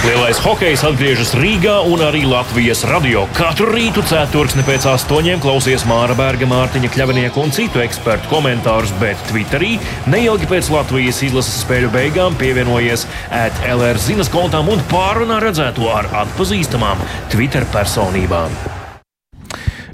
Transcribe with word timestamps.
Lielais 0.00 0.38
hokejs 0.40 0.80
atgriežas 0.88 1.34
Rīgā 1.36 1.74
un 1.84 2.00
arī 2.00 2.22
Latvijas 2.24 2.86
radio. 2.88 3.26
Katru 3.36 3.66
rītu 3.68 4.00
ceturksni 4.08 4.64
pēc 4.64 4.86
astoņiem 4.94 5.42
klausies 5.44 5.84
Māra 5.84 6.16
Berga, 6.16 6.48
Mārtiņa 6.48 6.88
Kļavinieka 6.94 7.36
un 7.42 7.52
citu 7.52 7.84
ekspertu 7.84 8.32
komentārus, 8.32 8.94
bet 8.96 9.20
Twitterī 9.28 9.74
neilgi 10.08 10.48
pēc 10.48 10.72
Latvijas 10.72 11.20
izlases 11.28 11.60
spēļu 11.66 11.92
beigām 11.92 12.40
pievienojies 12.40 13.04
ētlR 13.44 14.00
zinas 14.00 14.32
kontām 14.32 14.72
un 14.72 14.80
pārunā 14.88 15.42
redzēto 15.44 15.92
ar 15.92 16.08
atpazīstamām 16.24 17.04
Twitter 17.28 17.68
personībām. 17.76 18.79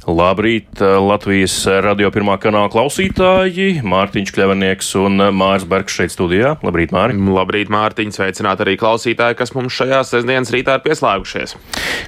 Labrīt, 0.06 0.78
Latvijas 0.78 1.64
radio 1.82 2.12
pirmā 2.14 2.36
kanāla 2.38 2.70
klausītāji. 2.70 3.80
Mārtiņš 3.82 4.30
Kļavinieks 4.36 4.92
un 5.00 5.18
Mārs 5.34 5.64
Bergs 5.66 5.96
šeit 5.98 6.12
studijā. 6.14 6.52
Labrīt, 6.62 6.92
Māri. 6.94 7.16
Labrīt, 7.18 7.72
Mārtiņ. 7.74 8.12
Sveicināt 8.14 8.62
arī 8.62 8.76
klausītāji, 8.78 9.34
kas 9.40 9.50
mums 9.56 9.74
šajā 9.74 10.04
sestdienas 10.06 10.52
rītā 10.54 10.76
ir 10.78 10.84
pieslēgušies. 10.84 11.56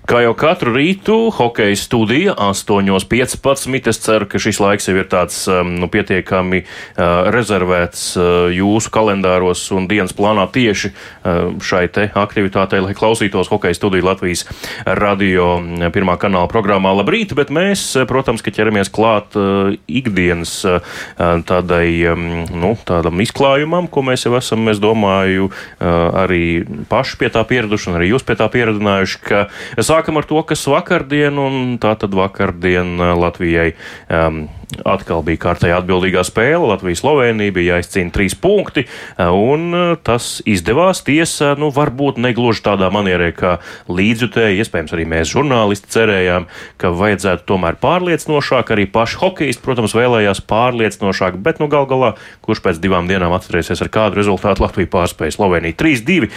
Kā 0.06 0.20
jau 0.22 0.30
katru 0.38 0.76
rītu, 0.76 1.16
hokeja 1.34 1.74
studija 1.74 2.36
8.15. 2.38 3.90
Es 3.90 3.98
ceru, 4.04 4.30
ka 4.30 4.38
šis 4.38 4.62
laiks 4.62 4.86
jau 4.86 4.94
ir 4.94 5.10
tāds 5.10 5.40
nu, 5.50 5.90
pietiekami 5.90 6.62
uh, 6.62 7.32
rezervēts 7.34 8.04
uh, 8.14 8.28
jūsu 8.54 8.94
kalendāros 8.94 9.64
un 9.74 9.90
dienas 9.90 10.14
plānā 10.14 10.46
tieši 10.54 10.92
uh, 10.92 11.58
šai 11.58 11.82
te 11.90 12.06
aktivitātei, 12.14 12.78
lai 12.84 12.94
klausītos 12.94 13.50
hokeja 13.50 13.74
studiju 13.74 14.06
Latvijas 14.06 14.46
radio 14.86 15.56
pirmā 15.90 16.14
kanāla 16.20 16.46
programmā. 16.52 16.94
Labrīt, 17.00 17.34
bet 17.34 17.50
mēs 17.50 17.87
protams, 18.10 18.42
ka 18.44 18.52
ķeramies 18.54 18.90
klāt 18.94 19.36
uh, 19.38 19.72
ikdienas 19.88 20.54
uh, 20.68 20.98
tādai, 21.18 21.88
um, 22.12 22.26
nu, 22.52 22.74
tādam 22.88 23.22
izklājumam, 23.24 23.88
ko 23.90 24.04
mēs 24.06 24.26
jau 24.26 24.34
esam, 24.38 24.66
es 24.72 24.80
domāju, 24.82 25.48
arī 25.78 26.64
paši 26.90 27.18
pie 27.20 27.30
tā 27.32 27.42
pieraduši, 27.48 27.90
un 27.90 27.98
arī 27.98 28.10
jūs 28.12 28.24
pie 28.26 28.36
tā 28.38 28.48
pieradinājuši, 28.52 29.20
ka 29.24 29.42
sākam 29.84 30.20
ar 30.20 30.28
to, 30.28 30.42
kas 30.48 30.66
vakardien, 30.70 31.38
un 31.40 31.76
tā 31.82 31.94
tad 32.00 32.14
vakardien 32.16 32.96
Latvijai 33.18 33.72
um, 34.08 34.46
Atkal 34.68 35.22
bija 35.24 35.40
kārtējā 35.46 35.78
atbildīgā 35.80 36.20
spēle. 36.28 36.66
Latvija-Slovenija 36.68 37.54
bija 37.56 37.76
jāizcīna 37.78 38.12
trīs 38.12 38.34
punkti, 38.36 38.84
un 39.16 39.72
uh, 39.72 39.94
tas 40.04 40.42
izdevās. 40.44 41.00
Tiesa, 41.06 41.54
nu, 41.56 41.70
varbūt 41.72 42.20
ne 42.20 42.34
gluži 42.36 42.66
tādā 42.66 42.90
manierē, 42.92 43.30
kā 43.36 43.54
līdzjutēji, 43.88 44.60
iespējams, 44.60 44.92
arī 44.92 45.08
mēs 45.08 45.32
žurnālisti 45.32 45.92
cerējām, 45.96 46.48
ka 46.80 46.92
vajadzētu 47.00 47.48
tomēr 47.48 47.80
pārliecinošāk. 47.80 48.74
Arī 48.76 48.84
paši 48.92 49.20
hokeisti, 49.22 49.64
protams, 49.64 49.96
vēlējās 49.96 50.44
pārliecinošāk, 50.52 51.40
bet, 51.40 51.64
nu, 51.64 51.72
gal 51.72 51.88
galā, 51.88 52.14
kurš 52.44 52.60
pēc 52.68 52.84
divām 52.84 53.08
dienām 53.08 53.32
atcerēsies, 53.38 53.80
ar 53.80 53.92
kādu 53.94 54.20
rezultātu 54.20 54.66
Latvija 54.66 54.92
pārspēja 54.98 55.38
Sloveniju 55.38 55.80
3-2. 55.80 56.32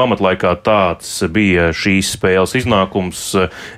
Pamatlaikā 0.00 0.56
tāds 0.64 1.18
bija 1.28 1.74
šīs 1.76 2.16
spēles 2.16 2.56
iznākums, 2.56 3.28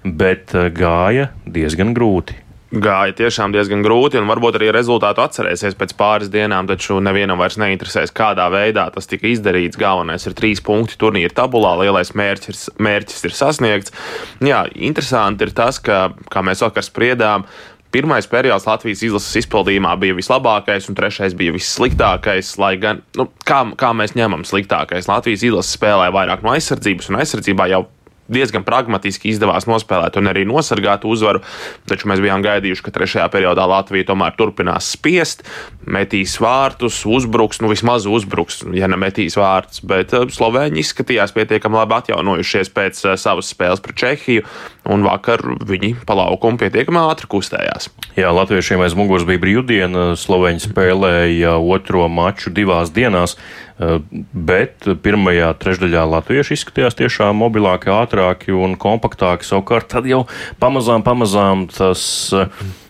bet 0.07 0.55
gāja 0.79 1.33
diezgan 1.51 1.97
grūti 1.99 2.45
gāja 2.73 3.15
tiešām 3.17 3.53
diezgan 3.55 3.83
grūti, 3.85 4.19
un 4.21 4.29
varbūt 4.29 4.59
arī 4.59 4.69
rezultātu 4.75 5.23
atcerēsies 5.25 5.77
pēc 5.79 5.95
pāris 5.99 6.33
dienām, 6.33 6.69
taču 6.69 6.99
nevienam 7.05 7.41
vairs 7.41 7.57
neinteresēs, 7.61 8.13
kādā 8.17 8.49
veidā 8.53 8.89
tas 8.93 9.09
tika 9.09 9.31
izdarīts. 9.31 9.81
Galvenais 9.81 10.29
ir 10.29 10.37
trīs 10.37 10.61
punkti 10.65 10.99
turnīra 11.01 11.33
tabulā, 11.35 11.77
lielais 11.81 12.13
mērķis 12.19 12.69
mērķis 12.79 13.25
ir 13.25 13.37
sasniegts. 13.39 13.97
Jā, 14.45 14.67
interesanti 14.75 15.49
ir 15.49 15.57
tas, 15.57 15.81
ka, 15.81 16.09
kā 16.29 16.45
mēs 16.45 16.65
vakar 16.67 16.87
spriedām, 16.87 17.49
Pirmais 17.89 18.27
periods 18.29 18.67
Latvijas 18.69 19.01
izlases 19.01 19.39
izpildījumā 19.41 19.95
bija 19.97 20.13
vislabākais, 20.13 20.91
un 20.91 20.97
trešais 20.99 21.33
bija 21.33 21.55
vissliktākais. 21.55 22.51
Lai 22.61 22.75
gan, 22.77 23.01
nu, 23.17 23.25
kā, 23.49 23.63
kā 23.81 23.95
mēs 23.97 24.13
ņemam 24.19 24.45
sliktākais, 24.45 25.09
Latvijas 25.09 25.47
izlases 25.49 25.79
spēlē 25.79 26.11
vairāk 26.13 26.45
no 26.45 26.53
aizsardzības, 26.53 27.09
un 27.09 27.23
aizsardzībā 27.23 27.71
jau 27.73 27.87
diezgan 28.33 28.65
pragmatiski 28.67 29.33
izdevās 29.33 29.67
nospēlēt 29.69 30.19
un 30.21 30.31
arī 30.31 30.45
nosargāt 30.49 31.07
uzvaru. 31.09 31.43
Taču 31.89 32.11
mēs 32.11 32.23
bijām 32.25 32.45
gaidījuši, 32.45 32.85
ka 32.85 32.95
trešajā 32.95 33.29
periodā 33.33 33.67
Latvija 33.69 34.11
tomēr 34.11 34.37
turpinās 34.39 34.93
spiest, 34.95 35.45
metīs 35.89 36.37
vārtus, 36.43 37.01
uzbruks, 37.09 37.63
nu 37.65 37.73
vismaz 37.73 38.07
uzbruks, 38.09 38.63
ja 38.77 38.91
nemetīs 38.91 39.39
vārtus. 39.41 39.83
Bet 39.89 40.15
eh, 40.17 40.27
Slovēņi 40.33 40.83
izskatījās 40.85 41.35
pietiekami 41.37 41.81
labi 41.81 41.99
atjaunojušies 42.01 42.73
pēc 42.77 43.05
eh, 43.05 43.17
savas 43.21 43.53
spēles 43.55 43.83
pret 43.85 43.99
Čehiju, 43.99 44.45
un 44.89 45.05
vakar 45.05 45.43
viņi 45.69 45.95
pa 46.09 46.17
laukumu 46.19 46.61
pietiekami 46.61 47.01
ātri 47.09 47.31
kustējās. 47.31 47.91
Jā, 48.19 48.33
Latviešiem 48.35 48.83
aiz 48.85 48.97
muguras 48.99 49.27
bija 49.29 49.43
brīvdiena. 49.43 50.11
Slovēņi 50.19 50.69
spēlēja 50.69 51.57
otro 51.59 52.07
maču 52.13 52.53
divās 52.55 52.93
dienās. 52.95 53.37
Eh, 53.79 54.01
bet 54.35 54.89
pirmajā 55.05 55.53
trešdaļā 55.63 56.03
latvieši 56.11 56.57
izskatījās 56.57 56.97
tiešām 56.99 57.37
mobilāki, 57.39 57.93
ātrāki 58.19 58.55
un 58.55 58.77
kompaktāki. 58.77 59.47
Savukārt 59.47 59.89
tad 59.93 60.07
jau 60.09 60.27
pamazām, 60.61 61.07
pamazām 61.07 61.69
tas. 61.71 62.35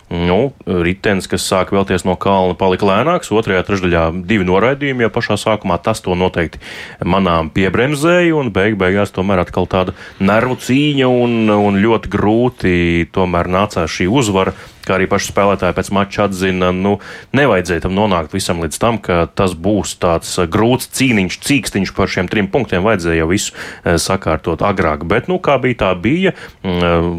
Nu, 0.09 0.55
ritenis, 0.65 1.27
kas 1.29 1.43
sāk 1.45 1.69
vēlties 1.69 2.01
no 2.01 2.15
kalna, 2.17 2.55
palika 2.57 2.87
lēnāks. 2.89 3.29
Otrajā 3.29 3.61
trešdaļā 3.67 4.07
divi 4.25 4.47
noraidījumi 4.47 5.05
jau 5.05 5.11
pašā 5.13 5.37
sākumā. 5.37 5.77
Tas 5.85 6.01
to 6.01 6.15
noteikti 6.17 6.57
manām 7.05 7.51
piebremzēja, 7.53 8.33
un 8.33 8.49
beig 8.49 8.73
beigās 8.81 9.13
tomēr 9.13 9.43
atkal 9.43 9.69
tāda 9.69 9.93
nervu 10.17 10.57
cīņa 10.65 11.11
un, 11.13 11.37
un 11.53 11.77
ļoti 11.85 12.09
grūti 12.09 12.73
tomēr 13.13 13.53
nācās 13.53 13.99
šī 13.99 14.09
uzvara 14.09 14.55
kā 14.89 14.97
arī 14.97 15.07
paši 15.09 15.31
spēlētāji 15.31 15.77
pēc 15.77 15.91
mača 15.95 16.25
atzina, 16.27 16.73
nu, 16.75 16.97
nevajadzēja 17.37 17.85
tam 17.85 17.95
nonākt 17.97 18.35
visam 18.35 18.63
līdz 18.65 18.81
tam, 18.81 18.99
ka 19.05 19.21
tas 19.29 19.53
būs 19.53 19.95
tāds 20.01 20.33
uh, 20.41 20.49
grūts 20.49 20.89
cīniņš, 20.97 21.39
cīkstiņš 21.45 21.95
par 21.97 22.11
šiem 22.11 22.31
trim 22.31 22.49
punktiem. 22.51 22.85
Vajadzēja 22.85 23.23
jau 23.23 23.31
visu 23.31 23.53
uh, 23.53 23.95
sakārtot 24.01 24.65
agrāk, 24.65 25.05
bet, 25.09 25.29
nu, 25.31 25.39
kā 25.43 25.59
bija, 25.61 25.83
tā 25.85 25.95
bija, 25.99 26.35
mm, 26.63 26.79
uh, 26.79 27.11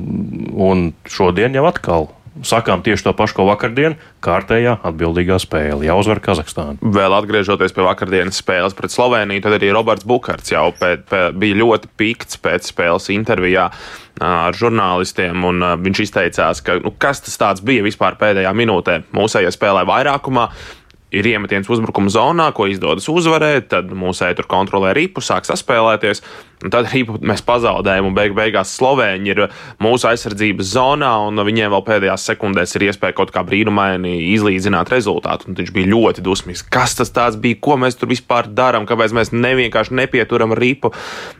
un 0.70 0.90
šodien 1.08 1.54
jau 1.56 1.68
atkal 1.70 2.10
sakām 2.46 2.84
tieši 2.86 3.08
to 3.08 3.12
pašu, 3.16 3.36
ko 3.40 3.46
vakardien, 3.48 3.96
kārtējā 4.24 4.78
atbildīgā 4.86 5.38
spēle. 5.42 5.86
Jāuzvar 5.88 6.22
Kazahstāna. 6.24 6.78
Vēl 6.80 7.14
atgriežoties 7.16 7.74
pie 7.76 7.84
vakardienas 7.86 8.40
spēles 8.40 8.76
pret 8.78 8.94
Sloveniju, 8.94 9.44
tad 9.44 9.58
arī 9.58 9.72
Roberts 9.74 10.06
Bukārts 10.08 10.52
jau 10.54 10.68
pēc, 10.76 11.06
pēc, 11.10 11.38
bija 11.40 11.58
ļoti 11.60 11.90
pikts 12.00 12.40
pēc 12.42 12.70
spēles 12.72 13.10
intervijā 13.14 13.70
ar 14.20 14.56
žurnālistiem, 14.56 15.46
un 15.48 15.64
viņš 15.80 16.02
izteicās, 16.04 16.60
ka 16.64 16.76
nu, 16.82 16.92
kas 17.00 17.24
tas 17.24 17.62
bija 17.64 17.84
vispār 17.86 18.18
pēdējā 18.20 18.52
minūtē. 18.56 19.00
Mūsējie 19.16 19.52
spēlē 19.54 19.86
vairākumā 19.88 20.50
ir 21.10 21.26
iemetiens 21.26 21.68
uzbrukuma 21.70 22.12
zonā, 22.12 22.50
ko 22.54 22.68
izdodas 22.70 23.08
uzvarēt, 23.10 23.70
tad 23.72 23.90
mūsu 23.96 24.28
ētur 24.28 24.48
kontrolē 24.50 24.94
ripu, 24.96 25.24
sāk 25.24 25.48
saspēlēties. 25.48 26.22
Un 26.60 26.72
tad 26.72 26.90
arī 26.90 27.06
mēs 27.08 27.40
pazaudējam, 27.46 28.10
un 28.10 28.16
beig 28.16 28.34
beigās 28.36 28.74
Slovēņi 28.76 29.30
ir 29.32 29.38
mūsu 29.80 30.10
aizsardzības 30.10 30.74
zonā, 30.74 31.12
un 31.24 31.40
viņiem 31.46 31.72
vēl 31.72 31.84
pēdējās 31.86 32.26
sekundēs 32.28 32.76
ir 32.76 32.84
iespēja 32.90 33.16
kaut 33.16 33.32
kā 33.32 33.40
brīnumaini 33.48 34.18
izlīdzināt 34.34 34.92
rezultātu. 34.92 35.48
Un 35.48 35.56
viņš 35.56 35.72
bija 35.72 35.88
ļoti 35.88 36.24
dusmīgs. 36.26 36.66
Kas 36.68 36.98
tas 37.00 37.38
bija? 37.40 37.56
Ko 37.64 37.78
mēs 37.80 37.96
tur 37.96 38.10
vispār 38.12 38.50
darām? 38.52 38.84
Kāpēc 38.88 39.14
mēs 39.16 39.32
nevienkārši 39.32 39.96
nepieturam 40.02 40.52
ripu? 40.56 40.92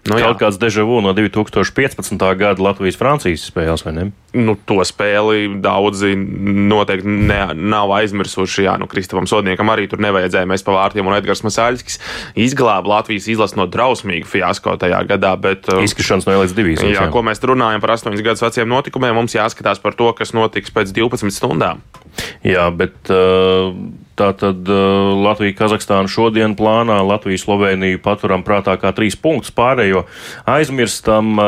Nu, 0.08 0.16
jā. 0.16 0.32
kāds 0.40 0.56
deja 0.60 0.86
vu 0.88 1.02
no 1.04 1.12
2015. 1.16 2.16
gada 2.40 2.64
Latvijas-Francijas 2.70 3.44
spēles, 3.50 3.84
vai 3.84 3.94
ne? 3.98 4.08
Nu, 4.32 4.54
to 4.54 4.78
spēli 4.86 5.60
daudzi 5.60 6.14
noteikti 6.14 7.12
ne, 7.28 7.42
nav 7.52 7.92
aizmirsuši. 7.98 8.64
Jā, 8.70 8.78
nu, 8.80 8.88
Kristofam 8.88 9.28
Sodniekam 9.28 9.68
arī 9.72 9.88
tur 9.90 10.00
nevajadzēja. 10.00 10.48
Mēs 10.48 10.64
pa 10.64 10.78
vārtiem 10.78 11.08
un 11.10 11.18
Edgars 11.18 11.42
Masāļskis 11.44 12.00
izglāba 12.40 12.94
Latvijas 12.96 13.28
izlasu 13.28 13.58
no 13.60 13.68
drausmīga 13.68 14.30
fiasko 14.30 14.78
tajā 14.80 15.02
gadā. 15.10 15.34
Bet, 15.40 15.68
uh, 15.70 15.82
Izkrišanas 15.84 16.28
no 16.28 16.36
ielas 16.36 16.54
divīs. 16.56 16.82
Jā, 16.82 16.94
jā, 16.96 17.08
ko 17.12 17.24
mēs 17.26 17.42
runājam 17.44 17.82
par 17.82 17.96
8 17.96 18.14
gadus 18.24 18.44
veciem 18.44 18.70
notikumiem, 18.70 19.16
mums 19.18 19.36
jāskatās 19.36 19.82
par 19.82 19.98
to, 19.98 20.12
kas 20.16 20.34
notiks 20.36 20.72
pēc 20.74 20.94
12 20.96 21.34
stundām. 21.34 21.82
Jā, 22.46 22.66
bet 22.74 23.10
uh, 23.12 23.70
tā 24.18 24.30
tad 24.38 24.66
uh, 24.70 25.12
Latvija, 25.20 25.56
Kazahstāna 25.58 26.10
šodien 26.10 26.56
plānā, 26.58 26.98
Latvija, 27.06 27.40
Slovenija 27.40 28.00
paturam 28.02 28.44
prātā 28.46 28.74
kā 28.80 28.92
trīs 28.96 29.18
punktus 29.18 29.54
pārējo 29.54 30.04
aizmirstam. 30.50 31.38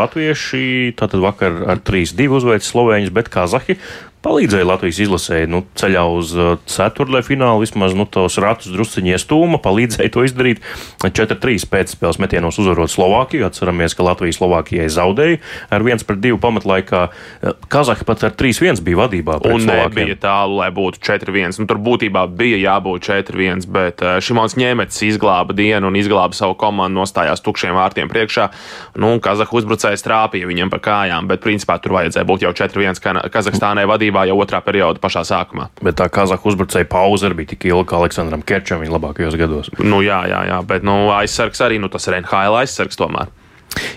Latvieši 0.00 0.94
tātad 0.98 1.22
vakar 1.22 1.62
ar 1.74 1.82
3-2 1.86 2.30
uzveic 2.40 2.66
Slovēņus, 2.66 3.14
bet 3.14 3.30
Kazahi 3.32 3.78
palīdzēja 4.24 4.66
Latvijas 4.68 5.00
izlasēji 5.04 5.48
nu, 5.50 5.62
ceļā 5.78 6.02
uz 6.12 6.32
uh, 6.36 6.52
ceturtajā 6.68 7.24
finālu. 7.26 7.62
Vismaz 7.64 7.94
nu, 7.96 8.04
tos 8.04 8.36
ratus 8.42 8.70
drusciņi 8.74 9.14
iestūma, 9.16 9.60
palīdzēja 9.64 10.12
to 10.12 10.24
izdarīt. 10.26 10.60
4-3 11.00 11.66
pēcspēles 11.72 12.20
metienos 12.22 12.60
uzvarot 12.60 12.92
Slovākiju. 12.92 13.46
Atceramies, 13.48 13.96
ka 13.96 14.06
Latvija 14.06 14.36
Slovākijai 14.36 14.88
zaudēja 14.92 15.40
ar 15.72 15.84
1-2 15.86 16.36
pamatlaikā. 16.42 17.02
Uh, 17.10 17.56
Kazahi 17.72 18.06
pat 18.08 18.26
ar 18.28 18.36
3-1 18.36 18.82
bija 18.84 19.00
vadībā. 19.02 19.38
Un 19.50 19.64
nebija 19.68 20.18
tālu, 20.20 20.60
lai 20.60 20.68
būtu 20.74 21.00
4-1. 21.06 21.56
Nu, 21.62 21.68
tur 21.70 21.80
būtībā 21.80 22.26
bija 22.28 22.60
jābūt 22.60 23.08
4-1, 23.08 23.66
bet 23.72 24.04
uh, 24.04 24.18
Šimons 24.24 24.58
Ņēmets 24.60 25.00
izglāba 25.08 25.56
dienu 25.56 25.88
un 25.88 25.96
izglāba 25.96 26.36
savu 26.36 26.58
komandu, 26.60 27.00
nostājās 27.00 27.40
tukšiem 27.44 27.72
vārtiem 27.78 28.12
priekšā. 28.12 28.50
Nu, 29.00 29.16
Kazahu 29.24 29.60
uzbrucējs 29.60 30.04
trāpīja 30.04 30.48
viņam 30.50 30.72
pa 30.72 30.82
kājām, 30.84 31.28
bet 31.30 31.42
principā 31.44 31.78
tur 31.80 31.96
vajadzēja 31.96 32.28
būt 32.28 32.44
jau 32.44 32.52
4-1 32.56 33.30
Kazahstānai 33.32 33.86
vadībā 33.88 34.09
būtībā 34.10 34.26
jau 34.28 34.38
otrā 34.42 34.60
perioda 34.64 35.00
pašā 35.00 35.24
sākumā. 35.24 35.70
Bet 35.82 35.98
tā 36.00 36.08
Kazahu 36.10 36.50
uzbrucēja 36.50 36.88
pauze 36.90 37.30
bija 37.34 37.54
tik 37.54 37.68
ilga, 37.70 37.88
kā 37.90 38.00
Aleksandram 38.00 38.42
Kerčam 38.42 38.80
viņa 38.82 38.96
labākajos 38.96 39.36
gados. 39.38 39.70
Nu, 39.78 40.02
jā, 40.02 40.24
jā, 40.28 40.46
jā, 40.50 40.62
bet 40.66 40.82
nu, 40.82 41.10
aizsargs 41.14 41.60
arī, 41.60 41.78
nu, 41.78 41.88
tas 41.88 42.06
ir 42.08 42.20
NHL 42.22 42.60
aizsargs 42.62 42.98
tomēr. 42.98 43.30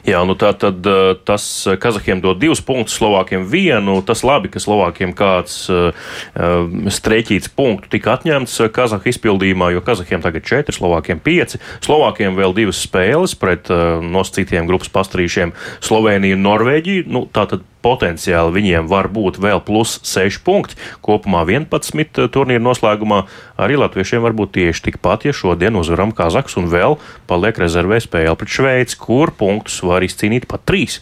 Jā, 0.05 0.19
nu 0.21 0.35
tā 0.37 0.51
tad 0.53 0.85
eh, 0.85 1.15
tas 1.25 1.65
Kazahiem 1.81 2.19
dod 2.21 2.37
divus 2.37 2.61
punktus, 2.61 2.93
Slovākiem 2.99 3.47
vienu. 3.49 3.95
Tas 4.05 4.21
labi, 4.21 4.51
ka 4.53 4.61
Slovākiem 4.61 5.15
kāds 5.17 5.65
uh, 5.73 5.89
streķīts 6.93 7.49
punktu 7.57 7.89
tika 7.95 8.13
atņemts 8.13 8.59
Kazahu 8.69 9.09
izpildījumā, 9.09 9.71
jo 9.73 9.81
Kazahiem 9.81 10.21
tagad 10.21 10.45
četri, 10.45 10.77
Slovākiem 10.77 11.23
pieci. 11.25 11.57
Slovākiem 11.81 12.37
vēl 12.37 12.53
divas 12.53 12.85
spēles 12.85 13.33
pret 13.39 13.73
uh, 13.73 13.97
nosacītiem 14.05 14.69
grupas 14.69 14.93
pastrīšiem 14.93 15.57
Sloveniju 15.81 16.37
un 16.37 16.45
Norvēģiju. 16.51 17.09
Nu, 17.09 17.25
tā 17.33 17.49
tad 17.49 17.65
potenciāli 17.83 18.55
viņiem 18.57 18.87
var 18.91 19.09
būt 19.13 19.39
vēl 19.43 19.61
plus 19.65 19.97
6 20.07 20.41
punkti. 20.45 20.77
Kopumā 21.05 21.43
11 21.47 21.99
eh, 21.99 22.29
turnīru 22.31 22.63
noslēgumā 22.63 23.23
arī 23.61 23.77
latviešiem 23.79 24.23
var 24.23 24.35
būt 24.37 24.55
tieši 24.57 24.87
tikpat, 24.89 25.27
ja 25.27 25.35
šodien 25.35 25.77
uzvaram 25.79 26.13
Kazaks 26.15 26.57
un 26.59 26.69
vēl 26.71 26.97
paliek 27.29 27.59
rezervē 27.61 27.99
spēle 28.03 28.35
pret 28.39 28.53
Šveici, 28.53 28.97
kur 28.99 29.33
punktus 29.37 29.79
var 29.85 30.05
izcīnīt 30.05 30.47
pat 30.49 30.65
3. 30.69 30.99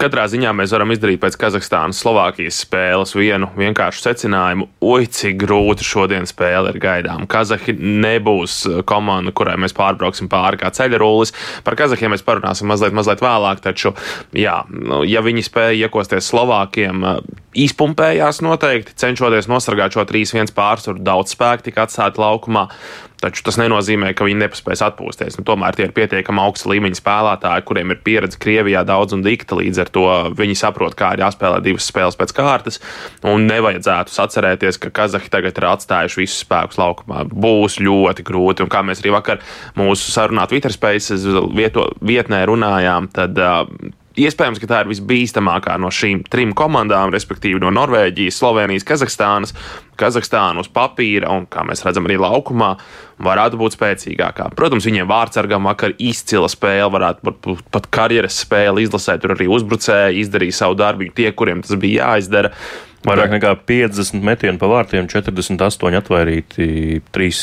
Katrā 0.00 0.26
ziņā 0.30 0.52
mēs 0.56 0.74
varam 0.74 0.94
izdarīt 0.94 1.20
pēc 1.22 1.38
Kazahstānas 1.40 2.00
Slovākijas 2.02 2.62
spēles 2.64 3.14
vienu 3.16 3.50
vienkāršu 3.58 4.04
secinājumu. 4.06 4.68
Oi, 4.86 5.06
cik 5.10 5.38
grūti 5.42 5.86
šodien 5.86 6.26
spēle 6.28 6.72
ir 6.72 6.80
gaidām. 6.82 7.26
Kazahi 7.30 7.74
nebūs 7.76 8.58
komanda, 8.88 9.32
kurai 9.36 9.56
mēs 9.60 9.74
pārbrauksim 9.76 10.30
pāri 10.32 10.60
kā 10.60 10.70
ceļa 10.74 11.00
rullis. 11.02 11.34
Par 11.66 11.76
Kazahiem 11.78 12.14
mēs 12.14 12.24
parunāsim 12.26 12.70
mazliet, 12.70 12.94
mazliet 12.96 13.22
vēlāk, 13.24 13.62
taču, 13.64 13.94
jā, 14.36 14.58
nu, 14.70 15.02
ja 15.06 15.22
viņi 15.24 15.44
spēja 15.46 15.86
iekos 15.86 16.05
iemesties 16.06 16.30
Slovākiem 16.30 17.04
izpumpējās 17.56 18.42
noteikti, 18.44 18.94
cenšoties 19.00 19.48
nosargāt 19.48 19.94
šo 19.96 20.04
3-1 20.06 20.52
pārsvaru. 20.54 21.00
Daudz 21.02 21.32
spēku 21.32 21.64
tika 21.64 21.86
atstāti 21.86 22.20
laukumā, 22.20 22.66
taču 23.22 23.42
tas 23.46 23.56
nenozīmē, 23.56 24.12
ka 24.12 24.26
viņi 24.26 24.42
nepaspēs 24.42 24.82
atpūsties. 24.84 25.38
Nu, 25.38 25.44
tomēr 25.48 25.76
tie 25.76 25.86
ir 25.88 25.94
pietiekami 25.96 26.42
augsta 26.42 26.68
līmeņa 26.68 27.00
spēlētāji, 27.00 27.64
kuriem 27.66 27.94
ir 27.94 28.02
pieredze 28.04 28.38
Krievijā 28.42 28.84
daudz 28.84 29.16
un 29.16 29.24
dikta. 29.24 29.56
Līdz 29.56 29.82
ar 29.82 29.92
to 29.94 30.06
viņi 30.36 30.58
saprot, 30.60 30.96
kā 30.98 31.14
ir 31.16 31.24
jāspēlē 31.24 31.62
divas 31.64 31.88
spēles 31.88 32.20
pēc 32.20 32.36
kārtas. 32.36 32.80
Un 33.24 33.48
nevajadzētu 33.48 34.12
sacerēties, 34.12 34.80
ka 34.82 34.92
Kazahi 35.00 35.32
tagad 35.32 35.56
ir 35.56 35.70
atstājuši 35.72 36.22
visus 36.22 36.44
spēkus 36.44 36.80
laukumā. 36.82 37.24
Būs 37.32 37.80
ļoti 37.80 38.26
grūti. 38.26 38.66
Un 38.66 38.72
kā 38.72 38.84
mēs 38.84 39.00
arī 39.00 39.16
vakar 39.16 39.40
mūsu 39.80 40.12
sarunā 40.12 40.44
Twitter 40.50 40.76
vieto, 41.56 41.88
vietnē 42.04 42.44
runājām, 42.48 43.08
tad 43.16 43.38
uh, 43.40 43.64
Iespējams, 44.16 44.60
ka 44.62 44.68
tā 44.70 44.78
ir 44.82 44.88
visbīstamākā 44.88 45.74
no 45.80 45.90
šīm 45.92 46.22
trim 46.32 46.54
komandām, 46.56 47.12
respektīvi 47.12 47.60
no 47.60 47.68
Norvēģijas, 47.76 48.38
Slovenijas, 48.40 48.86
Kazahstānas. 48.88 49.52
Kazahstāna 49.96 50.60
uz 50.60 50.70
papīra 50.72 51.30
un, 51.32 51.46
kā 51.48 51.64
mēs 51.64 51.84
redzam, 51.84 52.08
arī 52.08 52.18
laukumā 52.20 52.74
varētu 53.24 53.60
būt 53.60 53.76
spēcīgākā. 53.76 54.50
Protams, 54.56 54.88
viņiem 54.88 55.08
vārdsargam 55.08 55.68
vakar 55.68 55.94
izcila 55.96 56.48
spēle, 56.52 56.90
varētu 56.92 57.32
būt 57.44 57.70
pat 57.72 57.88
karjeras 57.92 58.40
spēle 58.44 58.84
izlasēt, 58.84 59.22
tur 59.24 59.36
arī 59.36 59.48
uzbrucēji 59.52 60.20
izdarīja 60.24 60.60
savu 60.62 60.76
darbu, 60.80 61.08
tie, 61.16 61.30
kuriem 61.36 61.64
tas 61.64 61.76
bija 61.80 62.10
jāizdara. 62.12 62.52
Vairāk 63.06 63.36
nekā 63.36 63.54
50 63.68 64.24
metienu 64.26 64.58
pa 64.60 64.70
vārtiem, 64.70 65.08
48 65.10 66.00
atvairīti, 66.00 67.00
3 67.14 67.42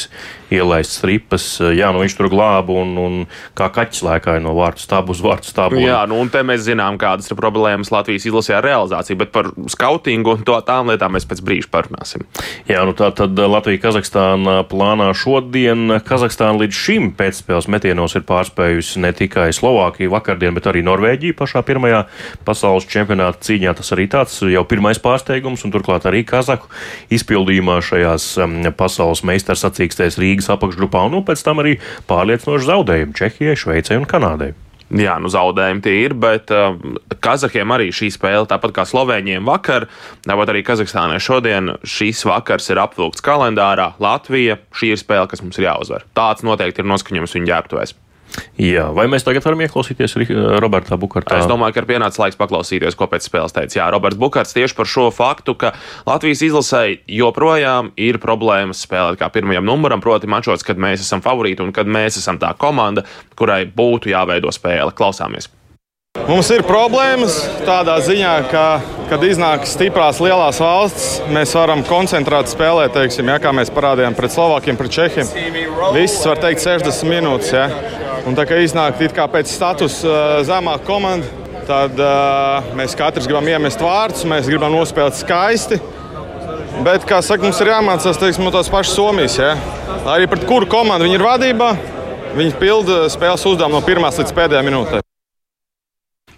ielaistas 0.54 1.04
ripas. 1.08 1.46
Jā, 1.74 1.90
nu 1.94 2.02
viņš 2.04 2.16
tur 2.18 2.30
glāba 2.32 2.76
un, 2.82 2.94
un 3.00 3.16
kā 3.58 3.70
kaķis 3.74 4.04
lēkāja 4.06 4.44
no 4.44 4.54
vārtu 4.58 4.84
stābu 4.84 5.14
uz 5.16 5.22
vārtu 5.24 5.50
stābu. 5.50 5.80
Jā, 5.82 6.04
nu 6.10 6.20
un 6.22 6.30
te 6.34 6.44
mēs 6.46 6.66
zinām, 6.68 7.00
kādas 7.02 7.32
ir 7.32 7.40
problēmas 7.40 7.92
Latvijas 7.94 8.28
izlasē 8.30 8.58
ar 8.60 8.68
realizāciju, 8.68 9.20
bet 9.24 9.34
par 9.34 9.50
skautingu 9.72 10.36
un 10.38 10.46
to 10.48 10.58
tām 10.68 10.92
lietām 10.92 11.16
mēs 11.16 11.28
pēc 11.30 11.42
brīža 11.46 11.72
parunāsim. 11.74 12.26
Jā, 12.70 12.84
nu 12.88 12.96
tā 12.98 13.10
tad 13.16 13.38
Latvija-Kazahstāna 13.38 14.60
plānā 14.70 15.10
šodien. 15.18 15.98
Kazahstāna 16.06 16.64
līdz 16.64 16.82
šim 16.84 17.10
pēcspēles 17.18 17.70
metienos 17.72 18.18
ir 18.18 18.26
pārspējusi 18.30 19.04
ne 19.04 19.14
tikai 19.16 19.50
Slovākiju 19.56 20.14
vakardien, 20.14 20.56
bet 20.58 20.70
arī 20.70 20.84
Norvēģiju 20.86 21.38
pašā 21.40 21.64
pirmajā 21.66 22.06
pasaules 22.48 22.88
čempionāta 22.90 23.42
cīņā. 23.48 23.76
Tas 23.80 23.94
arī 23.96 24.08
tāds 24.12 24.40
jau 24.54 24.64
pirmais 24.70 25.02
pārsteigums 25.02 25.53
panākums, 25.54 25.66
un 25.66 25.74
turklāt 25.74 26.06
arī 26.06 26.24
Kazaku 26.26 26.68
izpildījumā 27.12 27.82
šajās 27.82 28.38
um, 28.42 28.74
pasaules 28.76 29.24
meistars 29.24 29.64
sacīkstēs 29.64 30.20
Rīgas 30.20 30.50
apakšgrupā, 30.50 31.06
un 31.08 31.20
nu, 31.20 31.24
pēc 31.24 31.44
tam 31.44 31.60
arī 31.60 31.80
pārliecinoši 32.08 32.70
zaudējumi 32.70 33.14
Čehijai, 33.14 33.56
Šveicei 33.56 33.98
un 33.98 34.06
Kanādai. 34.06 34.54
Jā, 34.94 35.16
nu 35.18 35.30
zaudējumi 35.32 35.82
tie 35.82 35.94
ir, 36.04 36.14
bet 36.14 36.52
uh, 36.54 36.76
Kazahiem 37.24 37.72
arī 37.74 37.90
šī 37.90 38.12
spēle, 38.14 38.46
tāpat 38.46 38.76
kā 38.76 38.86
Slovēņiem 38.86 39.46
vakar, 39.48 39.88
tāpat 40.22 40.54
arī 40.54 40.62
Kazahstānai 40.66 41.18
šodien, 41.24 41.78
šīs 41.82 42.26
vakars 42.30 42.70
ir 42.70 42.82
apvilkts 42.84 43.24
kalendārā. 43.26 43.94
Latvija 44.04 44.60
šī 44.76 44.94
ir 44.94 45.02
spēle, 45.02 45.30
kas 45.32 45.42
mums 45.42 45.58
ir 45.58 45.70
jāuzvar. 45.72 46.06
Tāds 46.14 46.46
noteikti 46.46 46.84
ir 46.84 46.92
noskaņojums 46.94 47.38
viņu 47.40 47.50
ģērbtuvēs. 47.50 47.98
Jā, 48.58 48.88
vai 48.94 49.06
mēs 49.10 49.26
tagad 49.26 49.46
varam 49.46 49.62
ieklausīties 49.66 50.16
Roberta 50.62 50.98
Bukartā? 50.98 51.38
Es 51.42 51.50
domāju, 51.50 51.76
ka 51.76 51.84
ir 51.84 51.90
pienācis 51.90 52.22
laiks 52.22 52.38
paklausīties, 52.40 52.98
ko 52.98 53.08
pēc 53.10 53.28
spēles 53.28 53.54
teica. 53.54 53.80
Jā, 53.80 53.88
Roberts 53.94 54.20
Bukarts 54.20 54.56
tieši 54.58 54.78
par 54.78 54.90
šo 54.90 55.08
faktu, 55.14 55.58
ka 55.60 55.74
Latvijas 56.10 56.44
izlasēji 56.50 57.02
joprojām 57.20 57.92
ir 57.98 58.22
problēmas 58.24 58.86
spēlēt 58.86 59.22
kā 59.22 59.30
pirmajam 59.34 59.68
numuram, 59.70 60.02
proti 60.04 60.30
mačos, 60.30 60.66
kad 60.66 60.82
mēs 60.82 61.06
esam 61.06 61.22
favorīti 61.26 61.66
un 61.66 61.74
kad 61.76 61.90
mēs 61.90 62.22
esam 62.22 62.42
tā 62.42 62.54
komanda, 62.58 63.06
kurai 63.38 63.64
būtu 63.70 64.14
jāveido 64.14 64.54
spēle. 64.54 64.94
Klausāmies! 64.98 65.50
Mums 66.14 66.52
ir 66.54 66.62
problēmas 66.62 67.40
tādā 67.66 67.96
ziņā, 68.06 68.34
ka, 68.52 68.66
kad 69.10 69.24
iznāk 69.26 69.66
stiprās 69.66 70.20
lielās 70.22 70.60
valsts, 70.62 71.08
mēs 71.34 71.56
varam 71.58 71.82
koncentrēt 71.88 72.54
spēlēt, 72.54 72.94
teiksim, 72.94 73.34
ja, 73.34 73.40
kā 73.42 73.50
mēs 73.50 73.74
parādījām 73.74 74.14
pret 74.14 74.36
Slovākiem, 74.36 74.78
pret 74.78 74.94
Čehiem. 74.94 75.34
Viss 75.98 76.22
var 76.30 76.38
teikt 76.46 76.62
60 76.62 77.10
minūtes. 77.10 77.50
Ja. 77.58 78.03
Un 78.24 78.38
tā 78.38 78.46
kā 78.48 78.60
iznāk 78.64 79.02
kā 79.16 79.26
pēc 79.28 79.52
statusa 79.52 80.08
uh, 80.08 80.44
zemāka 80.48 80.86
komanda, 80.88 81.28
tad 81.68 82.00
mēs 82.76 82.96
katrs 83.00 83.28
gribam 83.28 83.48
iemest 83.48 83.80
vārdus, 83.84 84.26
mēs 84.28 84.50
gribam 84.52 84.74
nospēlēt 84.76 85.16
skaisti. 85.20 85.80
Bet, 86.84 87.06
kā 87.08 87.22
saka, 87.24 87.46
mums 87.46 87.62
ir 87.62 87.72
jāmācās 87.72 88.20
teiksim, 88.20 88.44
no 88.44 88.52
tās 88.52 88.72
pašas 88.72 88.98
Somijas. 88.98 89.38
Ja? 89.40 89.54
Arī 90.16 90.28
pret 90.32 90.48
kuru 90.50 90.68
komandu 90.70 91.08
viņi 91.08 91.20
ir 91.20 91.26
vadībā, 91.28 91.70
viņi 92.36 92.60
pilda 92.60 93.06
spēles 93.14 93.46
uzdevumu 93.54 93.78
no 93.78 93.86
pirmās 93.86 94.20
līdz 94.20 94.36
pēdējai 94.36 94.68
minūtei. 94.68 95.03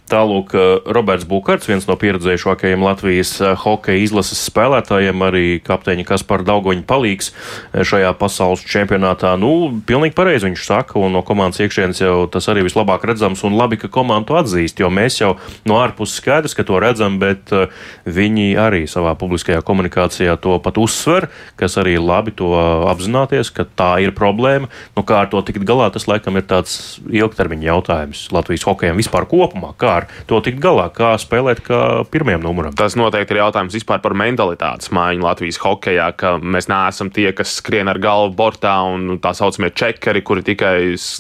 Tālūk, 0.06 0.52
Roberts 0.94 1.26
Bukārts, 1.26 1.66
viens 1.66 1.88
no 1.90 1.96
pieredzējušākajiem 1.98 2.84
Latvijas 2.86 3.32
eh, 3.42 3.56
hokeja 3.58 4.04
izlases 4.04 4.44
spēlētājiem, 4.52 5.24
arī 5.26 5.46
kapteiņa 5.66 6.04
Kaspar 6.06 6.44
Daugoņa 6.46 6.84
palīgs 6.86 7.32
eh, 7.32 7.82
šajā 7.82 8.12
pasaules 8.20 8.62
čempionātā. 8.70 9.32
Nu, 9.42 9.72
pilnīgi 9.90 10.14
pareizi 10.14 10.46
viņš 10.46 10.66
saka, 10.68 11.00
un 11.02 11.18
no 11.18 11.24
komandas 11.26 11.64
iekšienes 11.66 12.04
jau 12.04 12.14
tas 12.30 12.46
arī 12.54 12.68
vislabāk 12.68 13.08
redzams, 13.10 13.42
un 13.50 13.58
labi, 13.58 13.80
ka 13.82 13.90
komanda 13.90 14.30
to 14.30 14.38
atzīst, 14.44 14.84
jo 14.84 14.92
mēs 14.94 15.18
jau 15.24 15.32
no 15.66 15.80
ārpuses 15.82 16.22
skaidrs, 16.22 16.54
ka 16.54 16.68
to 16.70 16.78
redzam, 16.86 17.18
bet 17.18 17.50
eh, 17.50 17.74
viņi 18.06 18.52
arī 18.62 18.84
savā 18.92 19.16
publiskajā 19.18 19.66
komunikācijā 19.66 20.38
to 20.46 20.60
pat 20.62 20.78
uzsver, 20.78 21.32
kas 21.58 21.80
arī 21.82 21.98
labi 21.98 22.36
to 22.38 22.52
apzināties, 22.92 23.50
ka 23.50 23.66
tā 23.66 23.90
ir 24.06 24.14
problēma. 24.14 24.70
Nu, 24.94 25.02
kā 25.02 25.24
ar 25.24 25.34
to 25.34 25.42
tikt 25.50 25.66
galā, 25.66 25.90
tas 25.90 26.06
laikam 26.06 26.38
ir 26.38 26.46
tāds 26.46 27.00
ilgtermiņa 27.10 27.72
jautājums 27.72 28.26
Latvijas 28.38 28.70
hokejam 28.70 29.02
vispār 29.02 29.26
kopumā. 29.34 29.74
Kā 29.74 29.95
ar 29.96 30.08
to 30.30 30.40
tikt 30.46 30.62
galā, 30.64 30.88
kā 30.94 31.14
spēlēt 31.22 31.62
kā 31.66 31.80
pirmajam 32.12 32.46
numuram. 32.46 32.76
Tas 32.78 32.98
noteikti 33.00 33.36
ir 33.36 33.42
jautājums 33.44 33.76
vispār 33.76 34.02
par 34.04 34.16
mentalitātes 34.18 34.92
maiņu 34.96 35.26
Latvijas 35.26 35.60
hokeja, 35.64 36.10
ka 36.18 36.36
mēs 36.42 36.70
neesam 36.72 37.12
tie, 37.14 37.30
kas 37.36 37.58
skrien 37.60 37.90
ar 37.92 38.00
galvu 38.04 38.36
bortā 38.38 38.76
un 38.90 39.20
tā 39.24 39.34
saucamie 39.38 39.72
čekeri, 39.76 40.24
kuri 40.26 40.46
tikai 40.46 40.76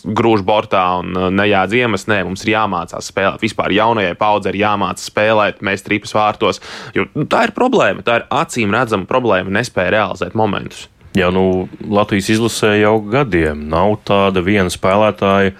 grūž 0.06 0.46
bortā 0.48 0.86
un 1.02 1.14
uh, 1.16 1.30
nejādz 1.34 1.78
iemest. 1.80 2.10
Nē, 2.12 2.22
mums 2.28 2.46
ir 2.46 2.56
jāmācās 2.56 3.12
spēlēt. 3.12 3.44
Vispār 3.44 3.74
jaunajai 3.76 4.18
paudzei 4.20 4.54
ir 4.54 4.62
jāmācās 4.66 5.10
spēlēt, 5.12 5.64
mēs 5.66 5.86
tripas 5.86 6.16
vārtos. 6.16 6.62
Jo 6.96 7.08
nu, 7.14 7.28
tā 7.30 7.48
ir 7.48 7.56
problēma, 7.56 8.06
tā 8.06 8.22
ir 8.22 8.28
acīm 8.34 8.76
redzama 8.76 9.10
problēma, 9.10 9.54
nespēja 9.60 9.98
realizēt 10.00 10.38
momentus. 10.38 10.90
Jā, 11.16 11.30
nu, 11.32 11.70
Latvijas 11.80 12.28
izlasē 12.34 12.74
jau 12.82 12.98
gadiem 13.08 13.62
nav 13.72 14.02
tāda 14.08 14.44
viena 14.44 14.72
spēlētāja 14.72 15.54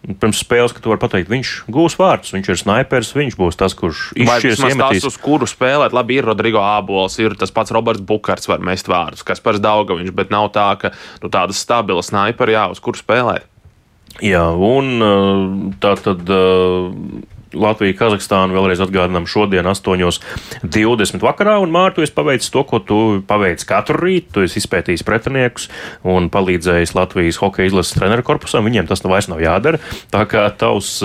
Pirms 0.00 0.38
spēles, 0.40 0.72
ka 0.72 0.80
tu 0.80 0.88
vari 0.88 1.00
pateikt, 1.02 1.28
viņš 1.28 1.48
gūs 1.68 1.98
vārdus, 2.00 2.32
viņš 2.32 2.46
ir 2.48 2.58
snipers, 2.62 3.10
viņš 3.12 3.34
būs 3.36 3.58
tas, 3.60 3.74
kurš 3.76 4.06
izšķirs 4.16 4.62
iemetīs. 4.70 5.02
Tas, 5.04 5.08
uz 5.12 5.18
kuru 5.20 5.48
spēlēt, 5.50 5.92
labi, 5.92 6.16
ir 6.16 6.28
Rodrigo 6.30 6.62
Ābols, 6.64 7.18
ir 7.20 7.36
tas 7.36 7.52
pats 7.52 7.74
Roberts 7.76 8.00
Bukārts, 8.08 8.48
var 8.48 8.64
mest 8.64 8.88
vārdus, 8.88 9.26
kas 9.28 9.44
par 9.44 9.60
Daugaviņš, 9.60 10.14
bet 10.16 10.32
nav 10.32 10.48
tā, 10.56 10.70
ka 10.80 10.94
nu, 11.20 11.28
tāda 11.28 11.56
stabila 11.56 12.04
sniperi, 12.06 12.56
jā, 12.56 12.64
uz 12.72 12.80
kuru 12.80 12.96
spēlēt. 12.96 13.44
Jā, 14.24 14.46
un 14.56 15.76
tā 15.84 15.92
tad 16.00 16.32
Latvija, 17.56 17.96
Kazahstāna 17.98 18.54
vēlreiz 18.54 18.80
atgādinām 18.84 19.26
šodien 19.30 19.66
8.20 19.66 21.24
vakarā, 21.24 21.56
un 21.62 21.72
Mārtu, 21.74 22.04
es 22.04 22.12
paveicu 22.14 22.50
to, 22.54 22.62
ko 22.68 22.78
tu 22.84 22.98
paveici 23.26 23.66
katru 23.66 23.98
rītu, 23.98 24.34
tu 24.36 24.44
esi 24.46 24.60
izpētījis 24.62 25.04
pretiniekus 25.06 25.66
un 26.06 26.30
palīdzējis 26.30 26.94
Latvijas 26.94 27.40
hokeja 27.42 27.72
izlases 27.72 27.96
treneru 27.98 28.24
korpusam, 28.26 28.66
viņiem 28.68 28.86
tas 28.90 29.02
nu 29.02 29.10
vairs 29.10 29.30
nav 29.32 29.42
jādara, 29.42 29.80
tā 30.12 30.22
kā 30.30 30.46
tavs 30.60 31.00